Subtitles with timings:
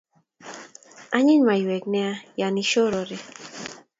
[1.17, 3.17] Anyiny maiyek nea yan ishorore